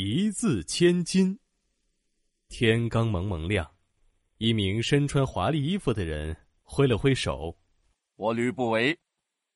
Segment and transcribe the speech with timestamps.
[0.00, 1.36] 一字千金。
[2.48, 3.68] 天刚蒙蒙亮，
[4.36, 7.58] 一名身穿华丽衣服的人挥了挥手
[8.14, 8.96] ：“我吕不韦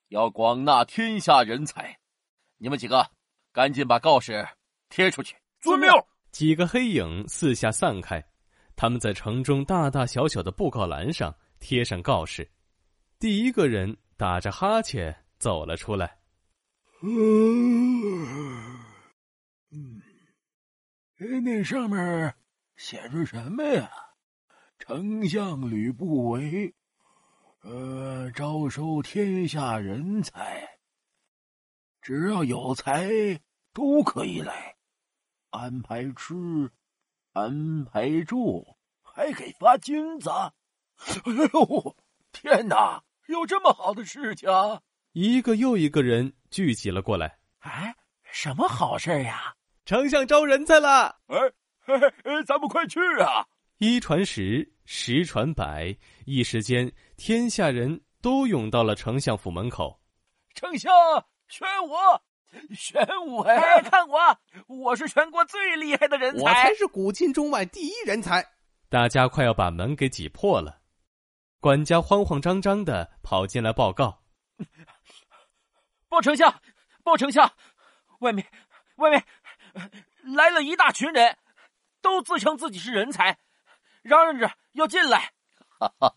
[0.08, 1.96] 要广纳天下人才，
[2.58, 3.08] 你们几个
[3.52, 4.44] 赶紧把告示
[4.88, 5.88] 贴出去。”遵命。
[6.32, 8.20] 几个黑影四下散开，
[8.74, 12.50] 他们在城中大大小小的布告栏上贴上告示。
[13.20, 16.18] 第一个人打着哈欠走了出来。
[17.04, 17.06] 嗯，
[21.40, 22.34] 那上面
[22.76, 23.90] 写着什么呀？
[24.78, 26.74] 丞相吕不韦，
[27.60, 30.78] 呃，招收天下人才，
[32.00, 33.08] 只要有才
[33.72, 34.74] 都可以来，
[35.50, 36.34] 安排吃，
[37.32, 40.30] 安排住，还给发金子。
[40.98, 41.14] 哎
[41.52, 41.96] 呦，
[42.32, 44.48] 天哪，有这么好的事情！
[45.12, 47.38] 一个又一个人聚集了过来。
[47.60, 49.54] 哎，什么好事呀？
[49.84, 51.16] 丞相招人才了！
[51.26, 51.36] 哎，
[51.80, 53.46] 嘿嘿咱们快去啊！
[53.78, 60.00] 一传十，十传百，一时间，天下人都涌到了丞相府门口。
[60.54, 60.92] 丞相
[61.48, 62.22] 选我，
[62.76, 63.42] 选我！
[63.42, 68.46] 哎，看我，我是全国最厉害的人才，我才是古今中外第一人才。
[68.88, 70.78] 大家快要把门给挤破了，
[71.58, 74.22] 管家慌慌张张的跑进来报告
[76.08, 76.54] ：“报丞相，
[77.02, 77.50] 报丞相，
[78.20, 78.46] 外面，
[78.96, 79.24] 外面。”
[80.36, 81.36] 来了一大群人，
[82.00, 83.38] 都自称自己是人才，
[84.02, 85.32] 嚷嚷着要进来。
[85.78, 86.14] 哈哈，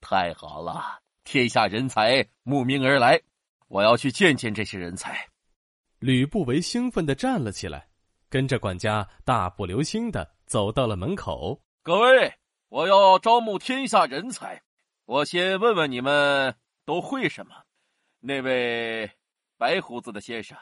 [0.00, 1.00] 太好了！
[1.24, 3.20] 天下人才慕名而来，
[3.68, 5.28] 我要去见见这些人才。
[5.98, 7.88] 吕不韦兴奋的站了起来，
[8.30, 11.60] 跟着管家大步流星的走到了门口。
[11.82, 12.32] 各位，
[12.68, 14.62] 我要招募天下人才，
[15.04, 16.54] 我先问问你们
[16.84, 17.54] 都会什么？
[18.20, 19.10] 那位
[19.56, 20.56] 白胡子的先生，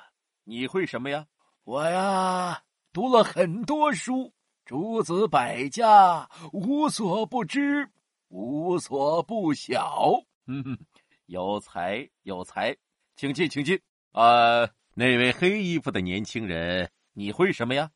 [0.45, 1.27] 你会什么呀？
[1.67, 4.33] 我呀，读了很多书，
[4.64, 7.91] 诸子百家，无所不知，
[8.28, 10.23] 无所不晓。
[10.46, 10.79] 嗯，
[11.27, 12.77] 有才有才，
[13.17, 13.80] 请进，请进。
[14.13, 17.90] 啊，那位黑衣服的年轻人，你会什么呀？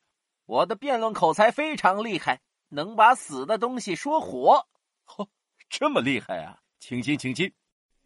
[0.47, 4.67] 我的辩论口才非常厉害，能把死的东西说活。
[5.05, 5.29] 嚯，
[5.69, 6.59] 这么厉害啊！
[6.81, 7.49] 请进，请进。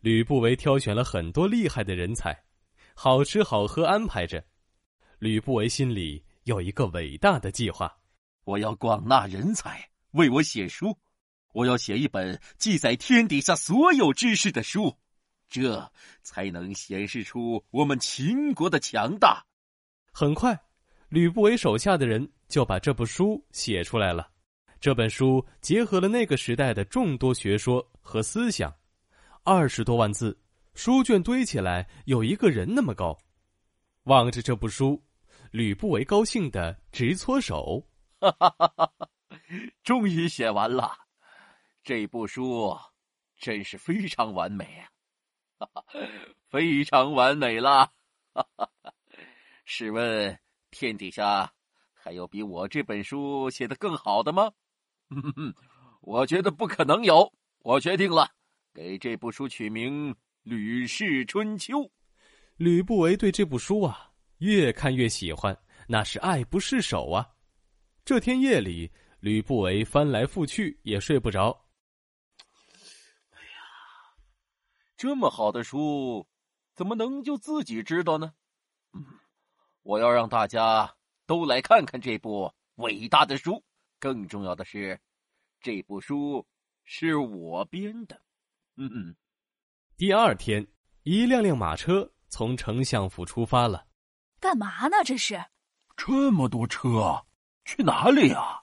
[0.02, 2.44] 吕不韦挑选了很多厉害的人才，
[2.94, 4.46] 好吃好喝安排着。
[5.20, 7.96] 吕不韦心里有一个伟大的计划，
[8.44, 10.96] 我要广纳人才，为我写书。
[11.54, 14.94] 我要写一本记载天底下所有知识的书，
[15.48, 15.90] 这
[16.22, 19.42] 才能显示出我们秦国的强大。
[20.12, 20.60] 很快，
[21.08, 24.30] 吕不韦手下的人就把这部书写出来了。
[24.82, 28.76] 这本书结合了那个时代的众多学说和思想，
[29.44, 30.38] 二十多万字，
[30.74, 33.18] 书卷堆起来有一个人那么高。
[34.06, 35.02] 望着这部书，
[35.50, 37.84] 吕不韦高兴的直搓手。
[38.20, 39.10] 哈哈哈哈！
[39.84, 40.92] 终于写完了，
[41.84, 42.78] 这部书
[43.40, 44.86] 真是非常完美啊！
[45.58, 45.86] 哈哈，
[46.50, 47.92] 非常完美了！
[48.32, 48.70] 哈哈，
[49.66, 50.40] 试问
[50.70, 51.52] 天底下
[51.92, 54.52] 还有比我这本书写的更好的吗？
[56.02, 57.34] 我觉得不可能有。
[57.64, 58.30] 我决定了，
[58.72, 60.14] 给这部书取名
[60.44, 61.80] 《吕氏春秋》。
[62.58, 65.58] 吕不韦对这部书啊，越看越喜欢，
[65.90, 67.30] 那是爱不释手啊。
[68.06, 68.90] 这天夜里，
[69.20, 71.50] 吕不韦翻来覆去也睡不着。
[73.32, 73.60] 哎呀，
[74.96, 76.26] 这么好的书，
[76.76, 78.34] 怎么能就自己知道呢？
[78.94, 79.06] 嗯，
[79.84, 80.96] 我要让大家
[81.26, 83.62] 都来看看这部伟大的书。
[84.00, 84.98] 更重要的是，
[85.60, 86.46] 这部书
[86.86, 88.22] 是我编的。
[88.78, 89.14] 嗯嗯。
[89.98, 90.66] 第二天，
[91.04, 92.10] 一辆辆马车。
[92.30, 93.86] 从丞相府出发了，
[94.40, 94.98] 干嘛呢？
[95.04, 95.40] 这是
[95.96, 97.26] 这么多车，
[97.64, 98.62] 去哪里呀？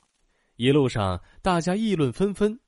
[0.57, 2.59] 一路上大家议论纷纷。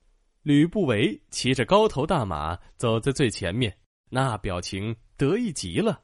[0.42, 3.74] 吕不韦骑着高头大马走在最前面，
[4.10, 6.02] 那表情得意极了。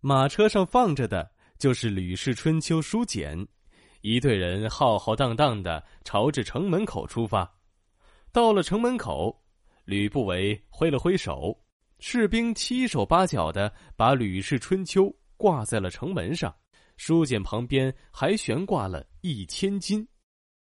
[0.00, 3.46] 马车上放着的就是《吕氏春秋》书简。
[4.02, 7.48] 一队人浩浩荡荡的朝着城门口出发。
[8.32, 9.44] 到了城门口，
[9.84, 11.56] 吕不韦挥了挥手。
[12.04, 15.04] 士兵七手八脚的把《吕氏春秋》
[15.36, 16.52] 挂在了城门上，
[16.96, 20.06] 书简旁边还悬挂了一千金，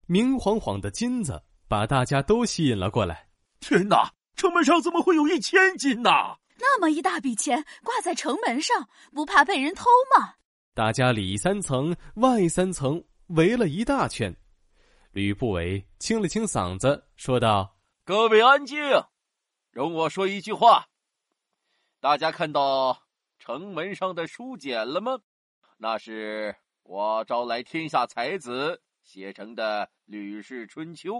[0.05, 3.29] 明晃晃的金子把大家都吸引了过来。
[3.61, 6.11] 天哪，城门上怎么会有一千金呢？
[6.57, 10.33] 那么一大笔钱挂在城门上，不怕被人偷吗？
[10.73, 14.35] 大家里三层外三层围了一大圈。
[15.11, 18.77] 吕不韦清了清嗓子，说道：“各位安静，
[19.71, 20.87] 容我说一句话。”
[22.01, 22.97] 大家看到
[23.39, 25.19] 城门上的书简了吗？
[25.75, 31.15] 那是我招来天下才子写成的《吕氏春秋》，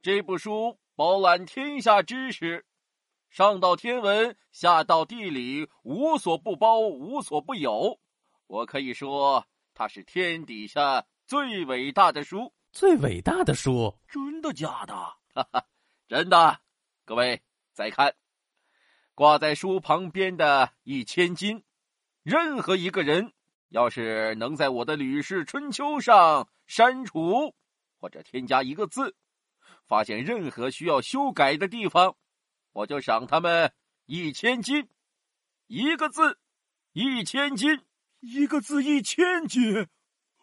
[0.00, 2.64] 这部书饱览天下知识，
[3.30, 7.98] 上到天文，下到地理，无所不包，无所不有。
[8.46, 12.52] 我可以说，它是天底下最伟大的书。
[12.70, 14.94] 最伟大的书，真的假的？
[15.34, 15.66] 哈哈，
[16.06, 16.60] 真的。
[17.04, 17.42] 各位
[17.72, 18.14] 再看，
[19.14, 21.62] 挂在书旁边的一千金，
[22.22, 23.32] 任何一个人。
[23.68, 27.54] 要是能在我的《吕氏春秋》上删除
[27.98, 29.16] 或者添加一个字，
[29.86, 32.14] 发现任何需要修改的地方，
[32.72, 33.72] 我就赏他们
[34.04, 34.88] 一千金。
[35.68, 36.38] 一个字，
[36.92, 37.78] 一千金；
[38.20, 39.88] 一个字，一千金。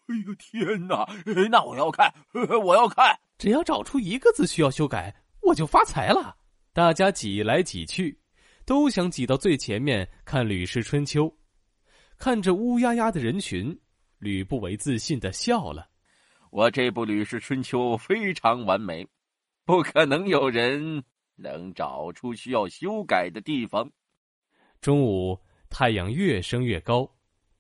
[0.07, 1.07] 哎呦天哪！
[1.51, 2.11] 那我要看，
[2.63, 3.19] 我要看。
[3.37, 6.35] 只要找出一个字需要修改，我就发财了。
[6.73, 8.18] 大家挤来挤去，
[8.69, 11.25] 都想挤到最前面看《吕氏春秋》。
[12.19, 13.75] 看着乌压压的人群，
[14.19, 15.89] 吕不韦自信的笑了。
[16.51, 19.07] 我这部《吕氏春秋》非常完美，
[19.65, 21.03] 不可能有人
[21.35, 23.89] 能找出需要修改的地方。
[24.81, 25.35] 中午，
[25.71, 27.11] 太阳越升越高，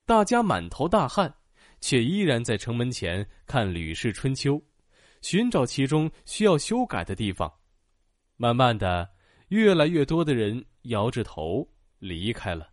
[0.05, 1.33] 大家满头大汗，
[1.81, 4.53] 却依然在城门前看《吕氏春秋》，
[5.23, 7.51] 寻找其中需要修改的地方。
[8.37, 9.09] 慢慢的，
[9.47, 12.69] 越来越多的人摇着头离开了。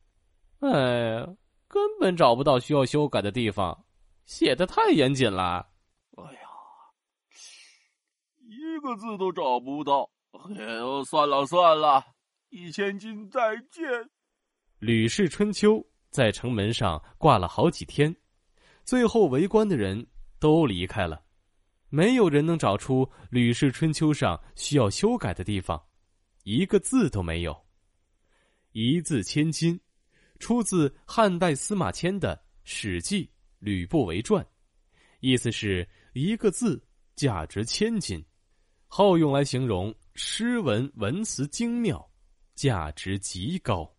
[0.59, 1.37] 哎。
[1.69, 3.77] 根本找不到需要修改的地方，
[4.25, 5.69] 写的太严谨了。
[6.13, 6.41] 哎呀，
[8.39, 10.09] 一个字都找不到。
[10.55, 12.05] 哎呦，算了算了，
[12.51, 13.85] 一千金再见。
[14.79, 15.73] 《吕氏春秋》
[16.11, 18.15] 在城门上挂了好几天，
[18.85, 20.07] 最后围观的人
[20.39, 21.21] 都离开了，
[21.89, 25.85] 没有人能找出《吕氏春秋》上需要修改的地方，
[26.45, 27.66] 一个字都没有。
[28.79, 29.81] 一字千金。
[30.39, 33.25] 出自汉代司马迁的《史记·
[33.59, 34.45] 吕不韦传》，
[35.21, 38.23] 意思是一个字价值千金，
[38.87, 42.07] 后用来形容诗文文辞精妙，
[42.55, 43.91] 价值极高。